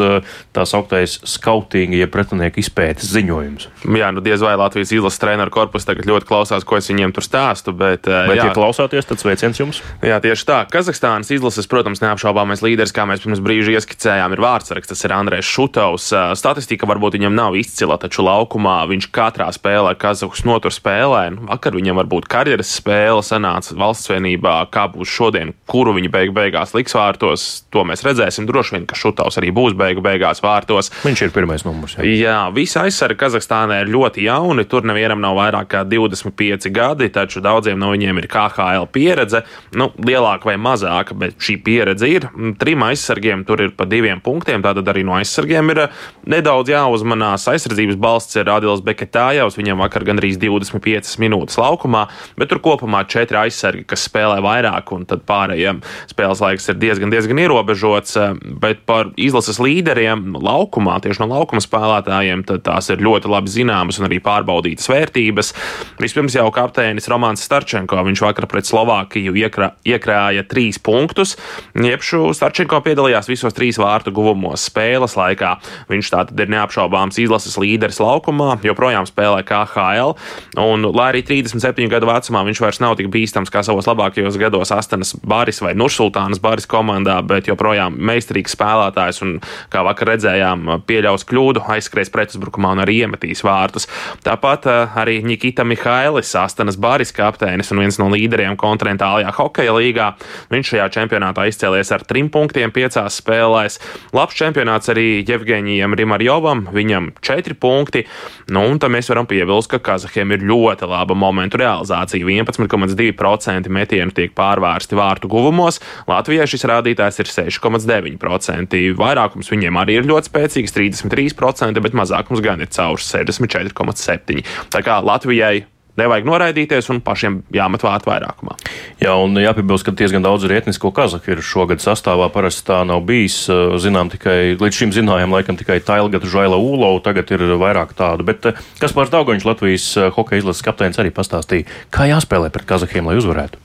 tā 0.55 0.65
sauktais 0.69 1.17
skautinga, 1.25 1.97
ja 2.03 2.09
pretinieku 2.11 2.61
izpētes 2.61 3.09
ziņojums. 3.15 3.69
Jā, 3.97 4.11
nu 4.13 4.21
diez 4.25 4.43
vai 4.45 4.53
Latvijas 4.59 4.93
izlases 4.93 5.21
treneru 5.21 5.53
korpus 5.53 5.87
tagad 5.87 6.07
ļoti 6.09 6.29
klausās, 6.29 6.65
ko 6.67 6.77
es 6.77 6.89
viņiem 6.91 7.15
tur 7.15 7.25
stāstu, 7.25 7.73
bet, 7.73 8.05
bet 8.05 8.37
jā. 8.37 8.49
ja 8.51 8.53
klausāties, 8.55 9.09
tad 9.09 9.21
sveiciens 9.21 9.61
jums. 9.61 9.81
Jā, 10.05 10.21
tieši 10.23 10.47
tā. 10.47 10.61
Kazahstānas 10.71 11.31
izlases, 11.33 11.69
protams, 11.71 12.03
neapšaubāmais 12.05 12.63
līderis, 12.65 12.93
kā 12.95 13.07
mēs 13.09 13.25
pirms 13.25 13.41
brīža 13.45 13.75
ieskicējām, 13.79 14.35
ir 14.35 14.43
vārdsargs, 14.45 14.91
tas 14.91 15.05
ir 15.07 15.15
Andrēs 15.15 15.49
Šutovs. 15.49 16.11
Statistika 16.39 16.87
varbūt 16.89 17.17
viņam 17.17 17.35
nav 17.35 17.55
izcila, 17.59 17.97
taču 18.01 18.23
laukumā 18.25 18.77
viņš 18.89 19.09
katrā 19.15 19.47
spēlē 19.55 19.95
Kazahus 19.99 20.43
notur 20.47 20.73
spēlē. 20.73 21.23
Nu, 21.35 21.45
vakar 21.49 21.75
viņam 21.77 21.99
varbūt 22.01 22.27
karjeras 22.31 22.71
spēle 22.77 23.23
sanāca 23.25 23.75
valsts 23.79 24.11
vienībā, 24.11 24.57
kā 24.73 24.87
būs 24.93 25.11
šodien, 25.11 25.53
kuru 25.69 25.95
viņa 25.97 26.11
beig 26.13 26.33
beigās 26.35 26.75
liks 26.75 26.95
vārtos. 26.97 27.45
To 27.73 27.85
mēs 27.87 28.05
redzēsim. 28.05 28.47
Droši 28.49 28.77
vien, 28.77 28.87
ka 28.89 28.97
Šutovs 28.99 29.39
arī 29.41 29.51
būs 29.55 29.75
beigu 29.77 30.03
beigās 30.05 30.43
vārtos. 30.43 30.91
Viņš 31.05 31.25
ir 31.27 31.33
pirmais 31.35 31.65
numurs. 31.67 31.97
Jā, 31.99 32.05
jā 32.05 32.37
visi 32.55 32.79
aizsargi 32.81 33.19
Kazahstānā 33.23 33.81
ir 33.83 33.91
ļoti 33.93 34.25
jauni. 34.27 34.67
Tur 34.69 34.87
nevienam 34.87 35.23
nav 35.23 35.37
vairāk 35.39 35.71
kā 35.73 35.83
25 35.87 36.69
gadi, 36.75 37.09
taču 37.13 37.43
daudziem 37.45 37.79
no 37.81 37.91
viņiem 37.93 38.21
ir 38.21 38.29
KHL 38.31 38.89
pieredze. 38.93 39.45
Nu, 39.75 39.89
lielāka 40.05 40.51
vai 40.51 40.57
mazāka, 40.61 41.17
bet 41.17 41.39
šī 41.41 41.57
pieredze 41.65 42.09
ir. 42.09 42.29
Trim 42.59 42.85
aizsargiem 42.87 43.45
tur 43.47 43.63
ir 43.65 43.75
pa 43.77 43.87
diviem 43.89 44.21
punktiem, 44.23 44.63
tātad 44.65 44.87
arī 44.91 45.05
no 45.07 45.17
aizsargiem 45.19 45.73
ir 45.73 45.85
nedaudz 46.29 46.71
jāuzmanās. 46.73 47.45
Aizsardzības 47.51 47.97
balsts 48.01 48.37
ir 48.39 48.49
Adils 48.51 48.83
Beketājovs, 48.85 49.57
viņam 49.59 49.83
vakar 49.83 50.05
gandrīz 50.07 50.39
25 50.41 51.15
minūtes 51.21 51.59
laukumā, 51.61 52.05
bet 52.39 52.51
tur 52.51 52.61
kopumā 52.65 53.03
četri 53.09 53.39
aizsargi, 53.45 53.85
kas 53.89 54.05
spēlē 54.09 54.41
vairāk, 54.45 54.91
un 54.95 55.05
tad 55.09 55.25
pārējiem 55.27 55.81
spēles 56.11 56.41
laiks 56.43 56.69
ir 56.71 56.79
diezgan, 56.81 57.13
diezgan 57.13 57.41
ierobežots. 57.45 58.17
Bet 58.61 58.83
par 58.89 59.11
izlases 59.21 59.59
līderiem 59.61 60.35
laukumā, 60.41 60.97
tieši 61.03 61.23
no 61.23 61.29
laukuma 61.33 61.63
spēlētājiem, 61.63 62.45
tās 62.65 62.89
ir 62.93 63.03
ļoti 63.05 63.31
labi 63.31 63.53
zināmas 63.53 63.99
un 64.01 64.09
arī 64.09 64.21
pārbaudītas 64.23 64.89
vērtības. 64.91 65.53
Vispirms 66.01 66.37
jau 66.37 66.47
kapteinis 66.55 67.09
Romāns 67.11 67.45
Starčenko, 67.45 68.01
viņš 68.07 68.25
vakar 68.25 68.49
pret 68.51 68.67
Slovākiju 68.69 69.35
iekrā, 69.45 69.71
iekrāja 69.87 70.45
trīs 70.49 70.79
punktus. 70.81 71.35
Iepšu 71.75 72.31
Starčenko 72.35 72.81
piedalījās 72.85 73.29
visos 73.29 73.55
trīs 73.55 73.79
vārtu 73.81 74.13
guvumos 74.15 74.65
spēles 74.69 75.17
laikā. 75.19 75.55
Viņš 75.91 76.14
tātad 76.15 76.39
ir 76.39 76.51
neapšaubāms 76.55 77.19
izlases 77.21 77.57
līderis 77.61 77.99
laukumā, 78.03 78.55
joprojām 78.65 79.07
spēlē 79.09 79.43
KHL. 79.47 80.15
Un, 80.61 80.87
lai 80.95 81.11
arī 81.13 81.23
37 81.27 81.89
gadu 81.91 82.09
vecumā 82.09 82.45
viņš 82.47 82.61
vairs 82.63 82.81
nav 82.83 82.97
tik 82.99 83.11
bīstams 83.13 83.51
kā 83.53 83.63
savos 83.65 83.89
labākajos 83.89 84.39
gados 84.41 84.71
Astanas 84.75 85.13
Baris 85.25 85.61
vai 85.63 85.73
Nursultānas 85.77 86.41
Baris 86.43 86.67
komandā, 86.69 87.19
bet 87.25 87.49
joprojām 87.49 87.97
meistarīgs 87.99 88.55
spēlētājs 88.55 89.21
un, 89.25 89.37
kā 89.73 89.83
vakar 89.85 90.13
redzējām, 90.13 90.81
pieļaus 90.87 91.27
kļūdu, 91.29 91.65
aizskries 91.75 92.11
pretuzbrukumā 92.13 92.75
un 92.75 92.83
arī 92.85 93.01
iemetīs 93.03 93.43
vārtus. 93.45 93.89
Tāpat 94.25 94.69
uh, 94.69 94.97
arī 95.01 95.19
Nikita 95.25 95.65
Mihailis, 95.67 96.33
Astanas 96.39 96.79
Baris 96.81 97.13
kapteinis 97.15 97.71
un 97.73 97.83
viens 97.83 97.99
no 98.01 98.09
līderiem 98.13 98.57
kontinentālajā 98.59 99.33
hokeja 99.39 99.75
līgā. 99.75 100.11
Viņš 100.53 100.73
šajā 100.73 100.87
čempionātā 100.99 101.47
izcēlies 101.49 101.91
ar 101.95 102.05
trim 102.07 102.29
punktiem 102.33 102.73
piecās 102.75 103.19
spēlēs. 103.21 103.79
Labs 104.15 104.37
čempionāts 104.37 104.91
arī 104.93 105.07
Jevgeņijam 105.25 105.95
Rimarjovam, 106.05 106.67
viņam 106.73 107.09
četri 107.25 107.57
punkti. 107.57 108.05
Nu, 108.53 108.63
un 108.69 108.79
tam 108.79 108.93
mēs 108.95 109.09
varam 109.09 109.27
piebilst, 109.29 109.71
ka 109.71 109.81
Kazahiem 109.83 110.35
ir 110.35 110.45
ļoti 110.45 110.87
laba 110.89 111.17
momentu 111.17 111.59
realizācija. 111.61 112.25
11,2% 112.25 113.71
metienu 113.73 114.13
tiek 114.15 114.35
pārvērsti 114.37 114.97
vārtu 114.97 115.29
guvumos, 115.31 115.81
Latvijai 116.09 116.47
šis 116.49 116.67
rādītājs 116.69 117.21
ir 117.23 117.31
6,9%. 117.33 118.81
Vairākums 118.99 119.51
viņiem 119.51 119.81
arī 119.81 119.99
ir 119.99 120.09
ļoti 120.09 120.31
spēcīgs, 120.31 120.75
33%, 120.77 121.81
bet 121.81 121.97
mazākums 121.97 122.43
gan 122.45 122.61
ir 122.61 122.71
caurs 122.71 123.09
64,7%. 123.11 124.43
Tā 124.73 124.85
kā 124.85 125.01
Latvijai 125.03 125.65
nevajag 125.99 126.27
noraidīties 126.27 126.89
un 126.93 127.01
pašiem 127.05 127.39
jāmet 127.55 127.83
vārtu 127.85 128.09
vairākumā. 128.11 128.55
Jā, 129.01 129.15
un 129.21 129.37
jāpiebilst, 129.39 129.87
ka 129.87 129.95
diezgan 129.95 130.25
daudz 130.25 130.47
ir 130.47 130.55
etnisko 130.57 130.91
kazahu 130.95 131.33
ir 131.33 131.43
šogad 131.45 131.83
sastāvā. 131.83 132.29
Parasti 132.33 132.67
tā 132.69 132.81
nav 132.87 133.03
bijis. 133.07 133.41
Zinām 133.83 134.11
tikai, 134.13 134.55
līdz 134.61 134.81
šim 134.81 134.95
zinājām, 134.95 135.35
laikam 135.35 135.59
tikai 135.59 135.81
Tailgata 135.85 136.29
Žaila 136.31 136.59
Ūlovu, 136.61 137.03
tagad 137.05 137.31
ir 137.35 137.45
vairāk 137.61 137.95
tādu. 137.97 138.27
Bet 138.27 138.47
kas 138.81 138.95
pār 138.95 139.11
Daugaņš 139.13 139.47
Latvijas 139.47 139.91
hokeja 140.15 140.43
izlases 140.43 140.65
kapteinis 140.65 141.01
arī 141.01 141.13
pastāstīja, 141.15 141.69
kā 141.93 142.09
jāspēlē 142.11 142.51
pret 142.53 142.67
kazahiem, 142.69 143.11
lai 143.11 143.19
uzvarētu. 143.21 143.64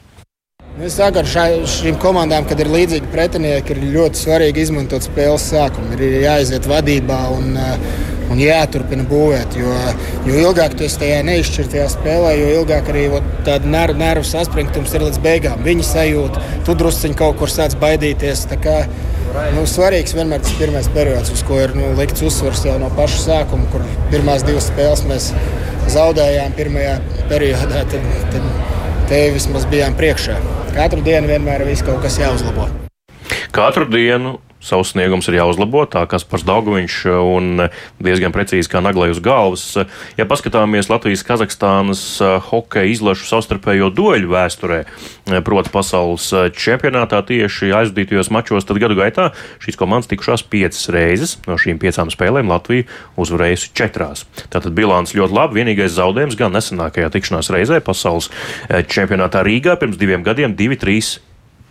Es 0.80 0.94
saku, 0.96 1.20
ar 1.20 1.26
šīm 1.68 1.99
komandām, 2.00 2.46
kad 2.49 2.60
ir 2.62 2.70
līdzīgi 2.72 3.10
pretinieki, 3.12 3.75
ir 3.75 3.90
ļoti 3.92 4.16
svarīgi 4.16 4.62
izmantot 4.64 5.04
spēles 5.04 5.42
sākumu. 5.50 5.92
Ir 5.99 6.22
jāiziet 6.22 6.64
vadībā 6.70 7.18
un, 7.34 7.50
un 8.32 8.40
jāturpina 8.40 9.04
būvēt. 9.10 9.58
Jo, 9.60 9.75
jo 10.25 10.38
ilgāk 10.46 10.78
tu 10.80 10.88
tajā 11.02 11.18
neizšķirtajā 11.28 11.84
spēlē, 11.92 12.32
jo 12.38 12.49
ilgāk 12.62 12.88
arī 12.94 13.04
tāda 13.44 13.68
nervu, 13.68 14.00
nervu 14.00 14.25
saspringtums 14.30 14.96
ir 14.96 15.04
līdz 15.04 15.20
beigām. 15.26 15.60
Viņi 15.68 15.84
sajūt, 15.90 16.40
tu 16.64 16.78
drusciņi 16.80 17.20
kaut 17.20 17.37
kur 17.42 17.52
sāc 17.52 17.76
baidīties. 17.84 18.46
Kā, 18.64 18.80
nu, 19.58 19.68
svarīgs 19.68 20.16
vienmēr 20.16 20.40
tas 20.49 20.56
pirmais 20.62 20.88
periods, 20.96 21.37
uz 21.37 21.44
ko 21.44 21.60
ir 21.60 21.76
nu, 21.76 21.92
likts 22.00 22.25
uzsvars 22.25 22.64
jau 22.70 22.80
no 22.80 22.88
paša 22.96 23.25
sākuma, 23.26 23.68
kur 23.75 23.84
pirmās 24.08 24.49
divas 24.49 24.72
spēles 24.72 25.04
mēs 25.12 25.32
zaudējām 25.92 26.56
pirmajā 26.56 27.00
periodā. 27.28 27.84
Tad, 27.92 28.12
tad, 28.32 28.78
te 29.10 29.24
vismaz 29.34 29.64
bijām 29.70 29.96
priekšā. 29.98 30.36
Katru 30.70 31.02
dienu 31.02 31.26
vienmēr 31.32 31.64
ir 31.66 31.82
kaut 31.82 31.98
kas 32.04 32.18
jāuzlabo. 32.20 32.68
Katru 33.50 33.88
dienu 33.90 34.36
savs 34.60 34.92
sniegums 34.92 35.28
ir 35.30 35.38
jāuzlabo, 35.38 35.86
tā 35.88 36.04
kā 36.04 36.18
Spars 36.20 36.44
Daugoviņš 36.44 36.96
un 37.24 37.64
diezgan 37.96 38.32
precīzi 38.34 38.68
kā 38.68 38.82
naglai 38.84 39.08
uz 39.10 39.20
galvas. 39.24 39.64
Ja 40.18 40.26
paskatāmies 40.28 40.90
Latvijas 40.92 41.24
Kazahstānas 41.24 42.02
hokeja 42.50 42.90
izlašu 42.92 43.24
savstarpējo 43.30 43.88
dueļu 43.96 44.28
vēsturē, 44.30 44.82
proti 45.46 45.72
pasaules 45.72 46.28
čempionātā 46.52 47.22
tieši 47.24 47.72
aizvadītajos 47.80 48.30
mačos, 48.34 48.68
tad 48.68 48.82
gadu 48.82 48.98
gaitā 49.00 49.30
šīs 49.64 49.80
komandas 49.80 50.10
tikušās 50.12 50.44
piecas 50.52 50.90
reizes. 50.92 51.38
No 51.48 51.56
šīm 51.60 51.80
piecām 51.80 52.12
spēlēm 52.12 52.52
Latvija 52.52 52.84
uzvarējusi 53.20 53.72
četrās. 53.72 54.26
Tātad 54.52 54.76
bilants 54.76 55.16
ļoti 55.16 55.36
labi. 55.36 55.62
Vienīgais 55.62 55.96
zaudējums 55.96 56.36
gan 56.36 56.52
nesenākajā 56.52 57.08
tikšanās 57.16 57.50
reizē 57.54 57.80
pasaules 57.80 58.28
čempionātā 58.68 59.40
Rīgā 59.46 59.80
pirms 59.80 59.96
diviem 59.96 60.22
gadiem- 60.26 60.54
2-3 60.60 61.18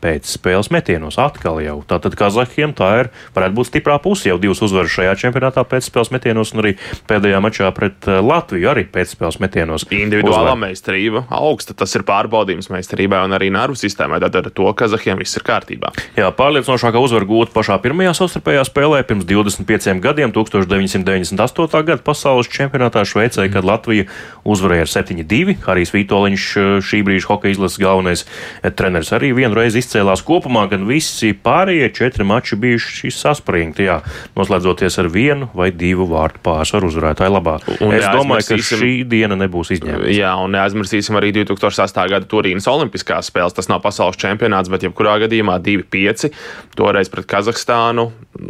pēc 0.03 0.29
spēles 0.29 0.71
metienos. 0.73 1.19
Atkal 1.21 1.59
jau 1.63 1.79
tātad 1.87 2.15
Kazahiem 2.19 2.73
tā 2.77 2.89
ir, 3.03 3.09
varētu 3.35 3.57
būt 3.57 3.69
stiprā 3.69 3.97
puse 4.03 4.29
jau 4.29 4.37
divas 4.41 4.61
uzvaras 4.65 4.93
šajā 4.93 5.15
čempionātā 5.23 5.63
pēc 5.67 5.89
spēles 5.89 6.11
metienos 6.15 6.53
un 6.53 6.63
arī 6.63 6.75
pēdējā 7.09 7.41
mačā 7.43 7.69
pret 7.75 8.07
eh, 8.07 8.19
Latviju 8.23 8.71
arī 8.71 8.85
pēc 8.89 9.13
spēles 9.15 9.39
metienos. 9.43 9.85
Individuālā 9.93 10.53
uzvar. 10.53 10.61
meistarība 10.63 11.25
augsta, 11.35 11.75
tas 11.77 11.93
ir 11.97 12.05
pārbaudījums 12.07 12.71
meistarībai 12.73 13.21
un 13.27 13.35
arī 13.37 13.51
nervu 13.53 13.77
sistēmai, 13.79 14.21
tad 14.23 14.39
ar 14.39 14.49
to 14.55 14.71
Kazahiem 14.79 15.19
viss 15.21 15.37
ir 15.39 15.45
kārtībā. 15.47 15.91
Jā, 16.17 16.31
pārliecinošākā 16.35 17.01
uzvara 17.03 17.27
gūta 17.29 17.53
pašā 17.55 17.79
pirmajā 17.83 18.15
savstarpējā 18.17 18.65
spēlē 18.69 19.03
pirms 19.07 19.27
25 19.29 19.99
gadiem, 20.03 20.33
1998. 20.35 21.83
gada 21.91 22.01
pasaules 22.05 22.49
čempionātā 22.51 23.03
Šveicē, 23.07 23.49
kad 23.51 23.67
Latvija 23.67 24.07
uzvarēja 24.47 24.87
ar 24.87 24.93
7-2. 24.93 25.57
Harijs 25.65 25.93
Vitoļņš, 25.95 26.47
eh, 26.59 26.71
šī 26.85 27.03
brīža 27.07 27.31
hokeja 27.33 27.57
izlases 27.57 27.81
galvenais 27.81 28.25
eh, 28.25 28.71
treneris, 28.71 29.11
arī 29.15 29.33
vienreiz 29.37 29.75
izcēlījis 29.75 29.88
izcēlās 29.89 30.21
kopumā, 30.25 30.67
gan 30.69 30.85
visi 30.85 31.33
pārējie 31.33 31.89
četri 31.97 32.25
mači 32.27 32.57
bijuši 32.59 33.09
saspringti, 33.13 33.87
jā, 33.89 33.99
noslēdzoties 34.37 34.99
ar 35.01 35.09
vienu 35.09 35.49
vai 35.57 35.71
divu 35.73 36.05
vārtu 36.09 36.41
pārsvaru 36.45 36.91
uzvarētāju 36.91 37.33
labā. 37.33 37.57
Un 37.81 37.95
es 37.97 38.05
domāju, 38.13 38.45
ka 38.51 38.59
šī 38.69 38.91
diena 39.09 39.37
nebūs 39.39 39.73
izņēmuma. 39.79 40.13
Jā, 40.13 40.35
un 40.43 40.53
neaizmirsīsim 40.53 41.17
arī 41.17 41.33
2008. 41.41 42.05
gada 42.13 42.29
Turīnas 42.29 42.69
Olimpiskās 42.69 43.31
spēles. 43.31 43.57
Tas 43.57 43.71
nav 43.71 43.81
pasaules 43.85 44.19
čempionāts, 44.21 44.69
bet 44.71 44.85
jebkurā 44.85 45.17
gadījumā 45.25 45.57
2-5. 45.65 46.29
Toreiz 46.77 47.09
pret 47.11 47.29
Kazahstānu. 47.29 48.09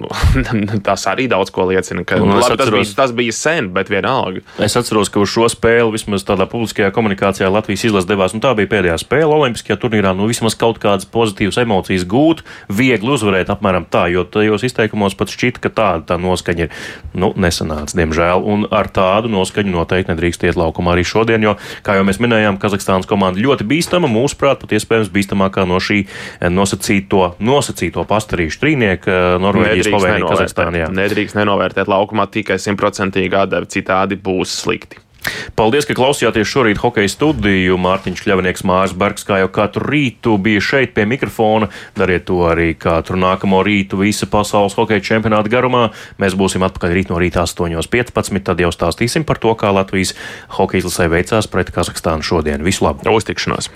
Nu, 0.59 0.79
tas 0.83 1.03
arī 1.09 1.27
daudz 1.29 1.51
ko 1.53 1.65
liecina. 1.69 2.03
Ka, 2.07 2.17
labi, 2.19 2.39
atceros, 2.41 2.57
tas, 2.59 2.71
bija, 2.73 2.95
tas 2.97 3.13
bija 3.15 3.35
sen, 3.35 3.69
bet 3.75 3.89
vienalga. 3.91 4.41
Es 4.61 4.75
atceros, 4.79 5.11
ka 5.13 5.21
uz 5.21 5.31
šo 5.31 5.47
spēli 5.51 5.93
vismaz 5.93 6.25
tādā 6.27 6.47
publiskajā 6.49 6.89
komunikācijā 6.95 7.49
Latvijas 7.51 7.85
izlase 7.89 8.09
devās. 8.09 8.35
Tā 8.39 8.53
bija 8.57 8.71
pēdējā 8.71 8.97
spēle 9.01 9.35
Olimpiskajā 9.35 9.77
turnīrā. 9.81 10.13
Nu, 10.17 10.29
vismaz 10.29 10.57
kaut 10.59 10.79
kādas 10.81 11.07
pozitīvas 11.09 11.59
emocijas 11.61 12.05
gūt, 12.09 12.43
viegli 12.71 13.13
uzvarēt 13.13 13.51
apmēram 13.53 13.87
tā, 13.91 14.07
jo 14.13 14.25
tajos 14.27 14.65
izteikumos 14.67 15.17
pat 15.19 15.33
šķita, 15.33 15.63
ka 15.63 15.73
tāda 15.75 16.13
tā 16.13 16.19
noskaņa 16.21 16.65
ir, 16.65 16.73
nu, 17.19 17.31
nesanāca, 17.39 17.97
diemžēl, 17.99 18.43
un 18.45 18.65
ar 18.75 18.89
tādu 18.93 19.31
noskaņu 19.33 19.73
noteikti 19.73 20.13
nedrīkst 20.13 20.45
iet 20.47 20.59
laukumā 20.59 20.95
arī 20.95 21.05
šodien, 21.07 21.43
jo, 21.45 21.55
kā 21.85 21.97
jau 21.97 22.05
mēs 22.07 22.21
minējām, 22.23 22.59
Kazahstānas 22.61 23.09
komanda 23.09 23.41
ļoti 23.41 23.67
bīstama, 23.69 24.09
mūsuprāt, 24.11 24.61
pat 24.63 24.75
iespējams 24.77 25.11
bīstamākā 25.13 25.65
no 25.69 25.79
šī 25.83 26.01
nosacīto, 26.53 27.33
nosacīto 27.43 28.05
pastarīšu 28.09 28.61
trīnieka 28.63 29.19
Norvēģijas, 29.43 29.91
Slovenija, 29.99 30.31
Kazahstānā. 30.31 30.87
Nedrīkst 30.95 31.37
nenovērtēt 31.39 31.91
laukumā 31.91 32.29
tikai 32.31 32.59
simtprocentīgi 32.61 33.39
atdevi, 33.43 33.71
citādi 33.77 34.19
būs 34.19 34.57
slikti. 34.63 35.03
Paldies, 35.59 35.83
ka 35.87 35.95
klausījāties 35.97 36.47
šorīt 36.47 36.79
hokeja 36.79 37.11
studiju. 37.11 37.77
Mārtiņš 37.81 38.23
Kļavnieks 38.23 38.63
Mārs 38.67 38.93
Bergs, 38.97 39.25
kā 39.27 39.41
jau 39.41 39.49
katru 39.53 39.89
rītu, 39.91 40.37
bija 40.41 40.63
šeit 40.63 40.95
pie 40.95 41.05
mikrofona. 41.09 41.69
Dariet 41.99 42.27
to 42.29 42.39
arī 42.47 42.71
katru 42.79 43.19
nākamo 43.19 43.59
rītu 43.65 43.99
visa 43.99 44.29
pasaules 44.31 44.77
hokeja 44.79 45.03
čempionāta 45.11 45.51
garumā. 45.51 45.89
Mēs 46.21 46.37
būsim 46.39 46.63
atpakaļ 46.67 46.95
rīt 46.95 47.13
no 47.13 47.19
rīta 47.21 47.43
8.15. 47.43 48.41
Tad 48.47 48.63
jau 48.63 48.71
stāstīsim 48.73 49.27
par 49.27 49.41
to, 49.43 49.53
kā 49.59 49.73
Latvijas 49.75 50.15
hokeja 50.55 50.85
izlasē 50.85 51.11
veicās 51.11 51.51
pret 51.51 51.75
Kazahstānu 51.75 52.25
šodien. 52.25 52.63
Visu 52.65 52.87
labu! 52.87 53.03
Uztikšanos! 53.19 53.71